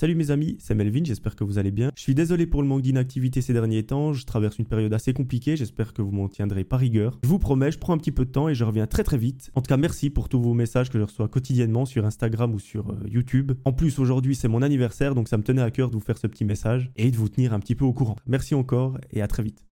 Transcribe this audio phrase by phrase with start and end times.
[0.00, 1.92] Salut mes amis, c'est Melvin, j'espère que vous allez bien.
[1.94, 5.12] Je suis désolé pour le manque d'inactivité ces derniers temps, je traverse une période assez
[5.12, 7.18] compliquée, j'espère que vous m'en tiendrez par rigueur.
[7.22, 9.18] Je vous promets, je prends un petit peu de temps et je reviens très très
[9.18, 9.50] vite.
[9.54, 12.58] En tout cas, merci pour tous vos messages que je reçois quotidiennement sur Instagram ou
[12.58, 13.52] sur euh, YouTube.
[13.66, 16.16] En plus, aujourd'hui c'est mon anniversaire, donc ça me tenait à cœur de vous faire
[16.16, 18.16] ce petit message et de vous tenir un petit peu au courant.
[18.26, 19.66] Merci encore et à très vite.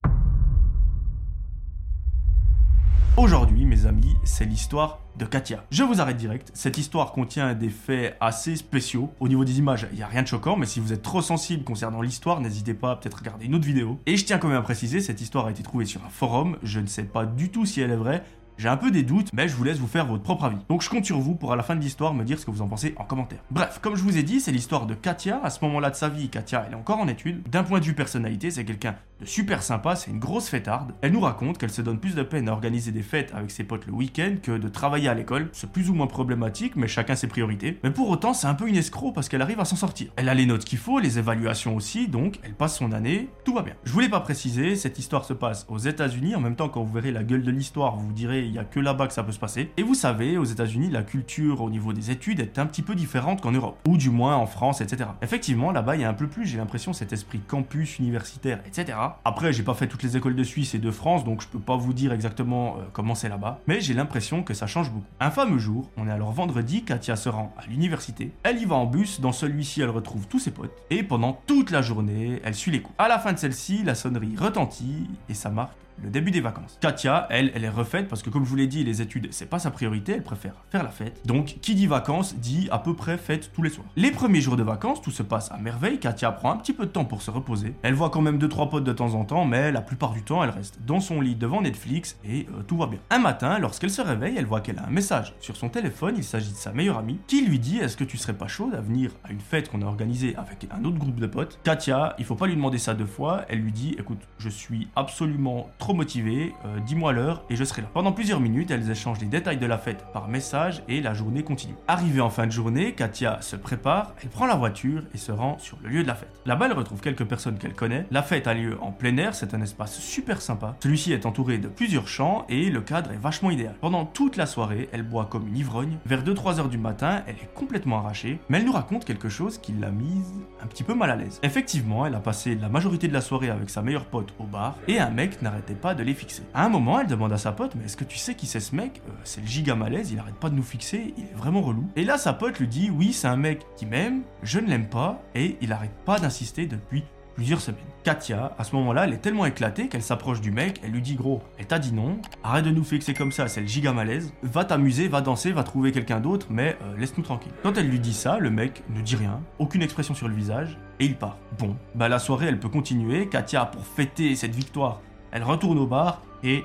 [3.18, 5.64] Aujourd'hui, mes amis, c'est l'histoire de Katia.
[5.72, 6.52] Je vous arrête direct.
[6.54, 9.10] Cette histoire contient des faits assez spéciaux.
[9.18, 11.20] Au niveau des images, il n'y a rien de choquant, mais si vous êtes trop
[11.20, 13.98] sensible concernant l'histoire, n'hésitez pas à peut-être regarder une autre vidéo.
[14.06, 16.58] Et je tiens quand même à préciser, cette histoire a été trouvée sur un forum.
[16.62, 18.22] Je ne sais pas du tout si elle est vraie.
[18.58, 20.56] J'ai un peu des doutes, mais je vous laisse vous faire votre propre avis.
[20.68, 22.50] Donc je compte sur vous pour à la fin de l'histoire me dire ce que
[22.50, 23.38] vous en pensez en commentaire.
[23.52, 25.40] Bref, comme je vous ai dit, c'est l'histoire de Katia.
[25.44, 27.48] À ce moment-là de sa vie, Katia, elle est encore en études.
[27.48, 30.92] D'un point de vue personnalité, c'est quelqu'un de super sympa, c'est une grosse fêtarde.
[31.02, 33.62] Elle nous raconte qu'elle se donne plus de peine à organiser des fêtes avec ses
[33.62, 35.50] potes le week-end que de travailler à l'école.
[35.52, 37.78] C'est plus ou moins problématique, mais chacun ses priorités.
[37.84, 40.10] Mais pour autant, c'est un peu une escroc parce qu'elle arrive à s'en sortir.
[40.16, 43.54] Elle a les notes qu'il faut, les évaluations aussi, donc elle passe son année, tout
[43.54, 43.74] va bien.
[43.84, 46.34] Je voulais pas préciser, cette histoire se passe aux États-Unis.
[46.34, 48.58] En même temps, quand vous verrez la gueule de l'histoire, vous vous direz il y
[48.58, 49.70] a que là-bas que ça se passer.
[49.76, 52.94] Et vous savez, aux États-Unis, la culture au niveau des études est un petit peu
[52.94, 55.10] différente qu'en Europe, ou du moins en France, etc.
[55.22, 58.98] Effectivement, là-bas, il y a un peu plus, j'ai l'impression, cet esprit campus, universitaire, etc.
[59.24, 61.58] Après, j'ai pas fait toutes les écoles de Suisse et de France, donc je peux
[61.58, 65.06] pas vous dire exactement euh, comment c'est là-bas, mais j'ai l'impression que ça change beaucoup.
[65.20, 68.76] Un fameux jour, on est alors vendredi, Katia se rend à l'université, elle y va
[68.76, 72.54] en bus, dans celui-ci elle retrouve tous ses potes, et pendant toute la journée, elle
[72.54, 72.94] suit les cours.
[72.98, 76.78] À la fin de celle-ci, la sonnerie retentit, et ça marque le début des vacances.
[76.80, 79.48] Katia, elle, elle est refaite parce que comme je vous l'ai dit, les études, c'est
[79.48, 81.20] pas sa priorité, elle préfère faire la fête.
[81.26, 83.86] Donc, qui dit vacances dit à peu près fête tous les soirs.
[83.96, 86.86] Les premiers jours de vacances, tout se passe à merveille, Katia prend un petit peu
[86.86, 87.74] de temps pour se reposer.
[87.82, 90.22] Elle voit quand même deux trois potes de temps en temps, mais la plupart du
[90.22, 92.98] temps, elle reste dans son lit devant Netflix et euh, tout va bien.
[93.10, 96.24] Un matin, lorsqu'elle se réveille, elle voit qu'elle a un message sur son téléphone, il
[96.24, 98.80] s'agit de sa meilleure amie, qui lui dit "Est-ce que tu serais pas chaude à
[98.80, 101.58] venir à une fête qu'on a organisée avec un autre groupe de potes?
[101.64, 104.88] Katia, il faut pas lui demander ça deux fois, elle lui dit "Écoute, je suis
[104.96, 107.88] absolument trop motivée, euh, dis-moi l'heure et je serai là.
[107.92, 111.42] Pendant plusieurs minutes, elles échangent les détails de la fête par message et la journée
[111.42, 111.74] continue.
[111.86, 115.58] Arrivée en fin de journée, Katia se prépare, elle prend la voiture et se rend
[115.58, 116.30] sur le lieu de la fête.
[116.46, 118.06] Là-bas, elle retrouve quelques personnes qu'elle connaît.
[118.10, 120.76] La fête a lieu en plein air, c'est un espace super sympa.
[120.82, 123.74] Celui-ci est entouré de plusieurs champs et le cadre est vachement idéal.
[123.80, 125.98] Pendant toute la soirée, elle boit comme une ivrogne.
[126.06, 129.58] Vers 2-3 heures du matin, elle est complètement arrachée, mais elle nous raconte quelque chose
[129.58, 131.40] qui l'a mise un petit peu mal à l'aise.
[131.42, 134.76] Effectivement, elle a passé la majorité de la soirée avec sa meilleure pote au bar
[134.86, 136.42] et un mec n'arrêtait pas de les fixer.
[136.54, 138.60] À un moment, elle demande à sa pote Mais est-ce que tu sais qui c'est
[138.60, 139.00] ce mec?
[139.08, 141.86] Euh, C'est le giga malaise, il arrête pas de nous fixer, il est vraiment relou.
[141.96, 144.88] Et là, sa pote lui dit Oui, c'est un mec qui m'aime, je ne l'aime
[144.88, 147.04] pas, et il arrête pas d'insister depuis
[147.38, 147.78] plusieurs semaines.
[148.02, 151.14] Katia, à ce moment-là, elle est tellement éclatée qu'elle s'approche du mec, elle lui dit
[151.14, 154.32] gros, elle t'a dit non, arrête de nous fixer comme ça, c'est le giga malaise,
[154.42, 157.52] va t'amuser, va danser, va trouver quelqu'un d'autre, mais euh, laisse-nous tranquille.
[157.62, 160.78] Quand elle lui dit ça, le mec ne dit rien, aucune expression sur le visage,
[160.98, 161.36] et il part.
[161.60, 165.00] Bon, bah la soirée elle peut continuer, Katia, pour fêter cette victoire,
[165.32, 166.64] elle retourne au bar et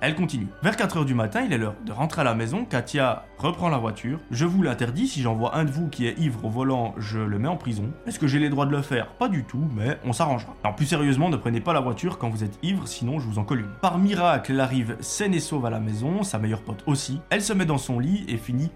[0.00, 0.46] elle continue.
[0.62, 2.64] Vers 4h du matin, il est l'heure de rentrer à la maison.
[2.64, 4.20] Katia reprend la voiture.
[4.30, 7.18] Je vous l'interdis, si j'en vois un de vous qui est ivre au volant, je
[7.18, 7.90] le mets en prison.
[8.06, 9.08] Est-ce que j'ai les droits de le faire?
[9.08, 10.54] Pas du tout, mais on s'arrangera.
[10.62, 13.40] Alors plus sérieusement, ne prenez pas la voiture quand vous êtes ivre, sinon je vous
[13.40, 13.66] en colle.
[13.82, 17.20] Par miracle, arrive saine et sauve à la maison, sa meilleure pote aussi.
[17.30, 18.70] Elle se met dans son lit et finit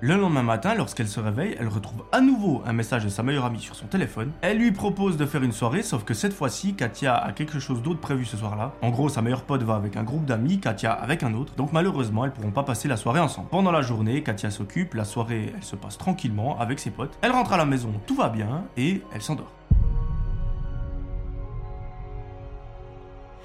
[0.00, 3.46] Le lendemain matin, lorsqu'elle se réveille, elle retrouve à nouveau un message de sa meilleure
[3.46, 4.30] amie sur son téléphone.
[4.42, 7.82] Elle lui propose de faire une soirée, sauf que cette fois-ci, Katia a quelque chose
[7.82, 8.72] d'autre prévu ce soir-là.
[8.82, 11.72] En gros, sa meilleure pote va avec un groupe d'amis, Katia avec un autre, donc
[11.72, 13.48] malheureusement, elles pourront pas passer la soirée ensemble.
[13.48, 17.18] Pendant la journée, Katia s'occupe, la soirée, elle se passe tranquillement avec ses potes.
[17.22, 19.57] Elle rentre à la maison, tout va bien, et elle s'endort.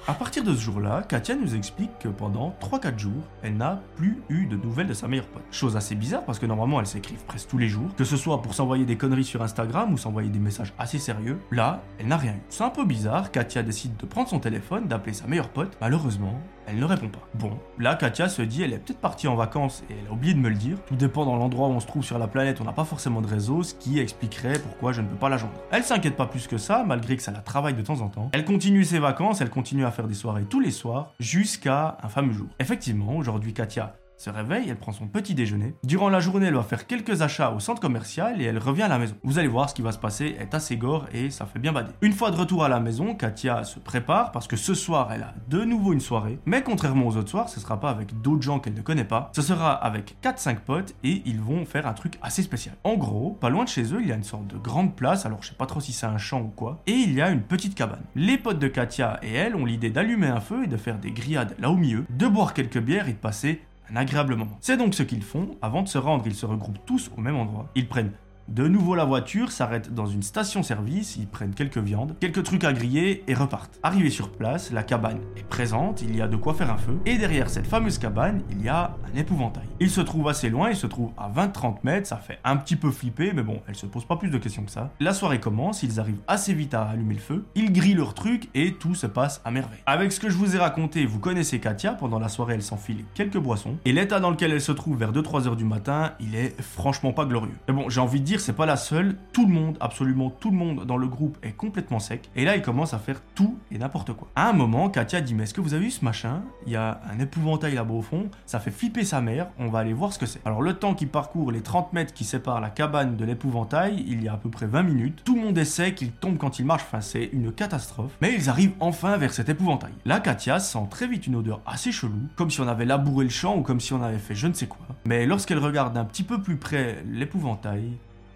[0.06, 4.22] À partir de ce jour-là, Katia nous explique que pendant 3-4 jours, elle n'a plus
[4.28, 5.42] eu de nouvelles de sa meilleure pote.
[5.50, 8.42] Chose assez bizarre parce que normalement elles s'écrivent presque tous les jours, que ce soit
[8.42, 11.38] pour s'envoyer des conneries sur Instagram ou s'envoyer des messages assez sérieux.
[11.50, 12.42] Là, elle n'a rien eu.
[12.50, 15.74] C'est un peu bizarre, Katia décide de prendre son téléphone, d'appeler sa meilleure pote.
[15.80, 17.26] Malheureusement, elle ne répond pas.
[17.34, 20.34] Bon, là Katia se dit elle est peut-être partie en vacances et elle a oublié
[20.34, 20.78] de me le dire.
[20.86, 23.20] Tout dépend dans l'endroit où on se trouve sur la planète, on n'a pas forcément
[23.20, 25.54] de réseau, ce qui expliquerait pourquoi je ne peux pas la joindre.
[25.70, 28.30] Elle s'inquiète pas plus que ça, malgré que ça la travaille de temps en temps.
[28.32, 32.08] Elle continue ses vacances, elle continue à faire des soirées tous les soirs, jusqu'à un
[32.08, 32.48] fameux jour.
[32.58, 35.74] Effectivement, aujourd'hui Katia se réveille, elle prend son petit déjeuner.
[35.84, 38.88] Durant la journée, elle va faire quelques achats au centre commercial et elle revient à
[38.88, 39.16] la maison.
[39.22, 41.72] Vous allez voir, ce qui va se passer est assez gore et ça fait bien
[41.72, 41.92] bader.
[42.00, 45.22] Une fois de retour à la maison, Katia se prépare parce que ce soir, elle
[45.22, 46.38] a de nouveau une soirée.
[46.46, 49.30] Mais contrairement aux autres soirs, ce sera pas avec d'autres gens qu'elle ne connaît pas.
[49.34, 52.76] Ce sera avec 4-5 potes et ils vont faire un truc assez spécial.
[52.84, 55.26] En gros, pas loin de chez eux, il y a une sorte de grande place,
[55.26, 57.30] alors je sais pas trop si c'est un champ ou quoi, et il y a
[57.30, 58.02] une petite cabane.
[58.14, 61.10] Les potes de Katia et elle ont l'idée d'allumer un feu et de faire des
[61.10, 63.60] grillades là au milieu, de boire quelques bières et de passer
[63.90, 64.58] un agréable moment.
[64.60, 65.56] C'est donc ce qu'ils font.
[65.62, 67.70] Avant de se rendre, ils se regroupent tous au même endroit.
[67.74, 68.12] Ils prennent
[68.48, 72.74] De nouveau, la voiture s'arrête dans une station-service, ils prennent quelques viandes, quelques trucs à
[72.74, 73.78] griller et repartent.
[73.82, 76.98] Arrivé sur place, la cabane est présente, il y a de quoi faire un feu,
[77.06, 79.64] et derrière cette fameuse cabane, il y a un épouvantail.
[79.80, 82.76] Il se trouve assez loin, il se trouve à 20-30 mètres, ça fait un petit
[82.76, 84.90] peu flipper, mais bon, elle se pose pas plus de questions que ça.
[85.00, 88.50] La soirée commence, ils arrivent assez vite à allumer le feu, ils grillent leur truc
[88.54, 89.80] et tout se passe à merveille.
[89.86, 93.06] Avec ce que je vous ai raconté, vous connaissez Katia, pendant la soirée elle s'enfile
[93.14, 96.34] quelques boissons, et l'état dans lequel elle se trouve vers 2-3 heures du matin, il
[96.34, 97.56] est franchement pas glorieux.
[97.68, 99.16] Mais bon, j'ai envie de dire, c'est pas la seule.
[99.32, 102.30] Tout le monde, absolument tout le monde dans le groupe est complètement sec.
[102.36, 104.28] Et là, il commence à faire tout et n'importe quoi.
[104.36, 106.42] À un moment, Katia dit Mais est-ce que vous avez vu ce machin?
[106.66, 108.30] Il y a un épouvantail là-bas au fond.
[108.46, 109.48] Ça fait flipper sa mère.
[109.58, 110.40] On va aller voir ce que c'est.
[110.44, 114.22] Alors, le temps qu'il parcourt les 30 mètres qui séparent la cabane de l'épouvantail, il
[114.22, 115.22] y a à peu près 20 minutes.
[115.24, 116.82] Tout le monde est sec, il tombe quand il marche.
[116.82, 118.12] Enfin, c'est une catastrophe.
[118.20, 119.92] Mais ils arrivent enfin vers cet épouvantail.
[120.04, 123.30] Là, Katia sent très vite une odeur assez chelou, comme si on avait labouré le
[123.30, 124.86] champ ou comme si on avait fait je ne sais quoi.
[125.06, 127.92] Mais lorsqu'elle regarde un petit peu plus près l'épouvantail,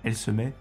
[0.09, 0.53] elle se met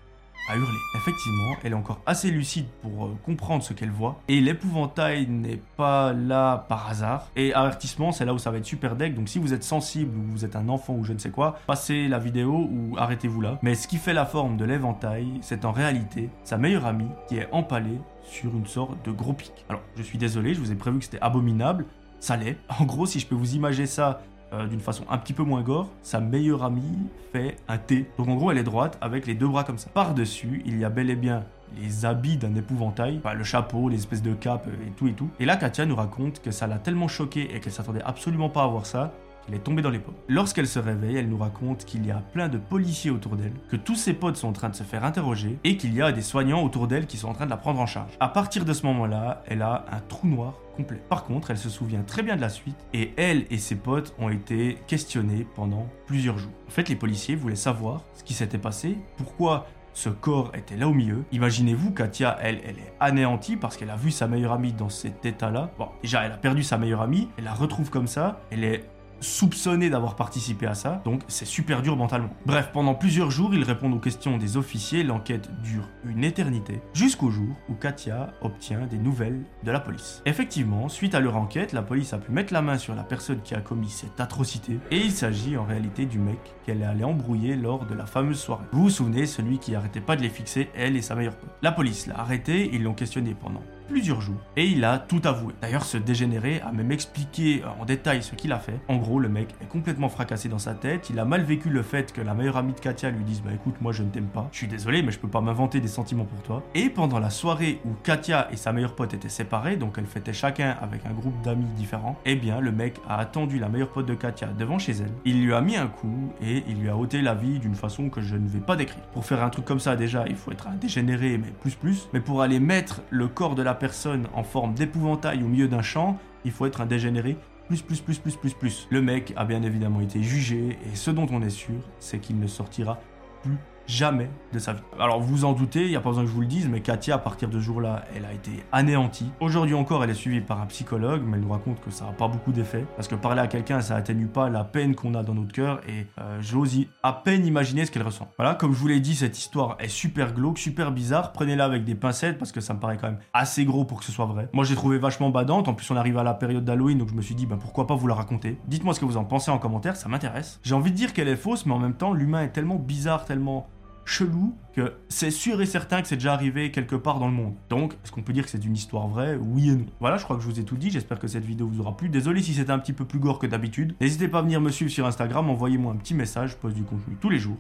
[0.50, 0.80] à hurler.
[0.96, 4.22] Effectivement, elle est encore assez lucide pour euh, comprendre ce qu'elle voit.
[4.28, 7.30] Et l'épouvantail n'est pas là par hasard.
[7.36, 9.14] Et avertissement, c'est là où ça va être super deck.
[9.14, 11.60] Donc si vous êtes sensible ou vous êtes un enfant ou je ne sais quoi,
[11.68, 13.60] passez la vidéo ou arrêtez-vous là.
[13.62, 17.38] Mais ce qui fait la forme de l'éventail, c'est en réalité sa meilleure amie qui
[17.38, 19.66] est empalée sur une sorte de gros pic.
[19.70, 21.86] Alors, je suis désolé, je vous ai prévu que c'était abominable.
[22.20, 22.58] Ça l'est.
[22.80, 24.22] En gros, si je peux vous imaginer ça
[24.54, 26.98] euh, d'une façon un petit peu moins gore, sa meilleure amie
[27.34, 28.10] fait un T.
[28.18, 29.90] Donc en gros, elle est droite avec les deux bras comme ça.
[29.94, 31.44] Par-dessus, il y a bel et bien
[31.82, 35.30] les habits d'un épouvantail, le chapeau, les espèces de capes et tout et tout.
[35.40, 38.64] Et là, Katia nous raconte que ça l'a tellement choquée et qu'elle s'attendait absolument pas
[38.64, 39.14] à voir ça,
[39.48, 40.16] qu'elle est tombée dans les pommes.
[40.28, 43.78] Lorsqu'elle se réveille, elle nous raconte qu'il y a plein de policiers autour d'elle, que
[43.78, 46.22] tous ses potes sont en train de se faire interroger et qu'il y a des
[46.22, 48.12] soignants autour d'elle qui sont en train de la prendre en charge.
[48.20, 51.02] À partir de ce moment-là, elle a un trou noir complet.
[51.10, 54.14] Par contre, elle se souvient très bien de la suite et elle et ses potes
[54.20, 56.52] ont été questionnés pendant plusieurs jours.
[56.68, 60.88] En fait, les policiers voulaient savoir ce qui s'était passé, pourquoi ce corps était là
[60.88, 61.24] au milieu.
[61.32, 65.26] Imaginez-vous, Katia, elle, elle est anéantie parce qu'elle a vu sa meilleure amie dans cet
[65.26, 65.72] état-là.
[65.80, 68.84] Bon, déjà, elle a perdu sa meilleure amie, elle la retrouve comme ça, elle est
[69.20, 72.30] soupçonné d'avoir participé à ça, donc c'est super dur mentalement.
[72.46, 77.30] Bref, pendant plusieurs jours, ils répondent aux questions des officiers, l'enquête dure une éternité, jusqu'au
[77.30, 80.22] jour où Katia obtient des nouvelles de la police.
[80.26, 83.42] Effectivement, suite à leur enquête, la police a pu mettre la main sur la personne
[83.42, 87.04] qui a commis cette atrocité, et il s'agit en réalité du mec qu'elle est allée
[87.04, 88.66] embrouiller lors de la fameuse soirée.
[88.72, 91.50] Vous vous souvenez, celui qui arrêtait pas de les fixer, elle et sa meilleure pote.
[91.62, 94.38] La police l'a arrêté, ils l'ont questionné pendant plusieurs jours.
[94.56, 95.54] Et il a tout avoué.
[95.62, 98.80] D'ailleurs, ce dégénéré a même expliqué euh, en détail ce qu'il a fait.
[98.88, 101.10] En gros, le mec est complètement fracassé dans sa tête.
[101.10, 103.52] Il a mal vécu le fait que la meilleure amie de Katia lui dise Bah
[103.54, 104.50] écoute, moi je ne t'aime pas.
[104.52, 106.64] Je suis désolé, mais je peux pas m'inventer des sentiments pour toi.
[106.76, 110.34] Et pendant la soirée où Katia et sa meilleure pote étaient séparés, donc elles fêtaient
[110.34, 114.06] chacun avec un groupe d'amis différents, eh bien, le mec a attendu la meilleure pote
[114.06, 115.12] de Katia devant chez elle.
[115.26, 118.10] Il lui a mis un coup et il lui a ôté la vie d'une façon
[118.10, 119.04] que je ne vais pas décrire.
[119.14, 122.08] Pour faire un truc comme ça, déjà, il faut être un dégénéré, mais plus plus.
[122.14, 125.82] Mais pour aller mettre le corps de la personne en forme d'épouvantail au milieu d'un
[125.82, 127.38] champ, il faut être un dégénéré
[127.68, 128.88] plus, plus, plus, plus, plus, plus.
[128.90, 132.40] Le mec a bien évidemment été jugé, et ce dont on est sûr, c'est qu'il
[132.40, 133.00] ne sortira
[133.44, 133.58] plus
[133.88, 134.82] jamais de sa vie.
[135.00, 136.82] Alors vous en doutez, il n'y a pas besoin que je vous le dise, mais
[136.82, 139.30] Katia, à partir de ce jour-là, elle a été anéantie.
[139.40, 142.12] Aujourd'hui encore, elle est suivie par un psychologue, mais elle nous raconte que ça n'a
[142.12, 142.86] pas beaucoup d'effet.
[142.96, 145.82] Parce que parler à quelqu'un, ça atténue pas la peine qu'on a dans notre cœur,
[145.88, 146.68] et euh, j'ose
[147.02, 148.30] à peine imaginer ce qu'elle ressent.
[148.38, 151.32] Voilà, comme je vous l'ai dit, cette histoire est super glauque, super bizarre.
[151.32, 154.06] Prenez-la avec des pincettes, parce que ça me paraît quand même assez gros pour que
[154.06, 154.50] ce soit vrai.
[154.54, 155.68] Moi, j'ai trouvé vachement badante.
[155.68, 157.88] En plus, on arrive à la période d'Halloween, donc je me suis dit, bah, pourquoi
[157.88, 158.58] pas vous la raconter.
[158.68, 160.60] Dites-moi ce que vous en pensez en commentaire, ça m'intéresse.
[160.64, 163.26] J'ai envie de dire qu'elle est fausse, mais en même temps, l'humain est tellement bizarre,
[163.26, 163.70] tellement
[164.08, 167.54] chelou que c'est sûr et certain que c'est déjà arrivé quelque part dans le monde.
[167.70, 169.86] Donc, est-ce qu'on peut dire que c'est une histoire vraie Oui et non?
[170.00, 170.92] Voilà, je crois que je vous ai tout dit.
[170.92, 172.10] J'espère que cette vidéo vous aura plu.
[172.10, 173.96] Désolé si c'était un petit peu plus gore que d'habitude.
[174.00, 175.50] N'hésitez pas à venir me suivre sur Instagram.
[175.50, 176.52] Envoyez-moi un petit message.
[176.52, 177.56] Je poste du contenu tous les jours.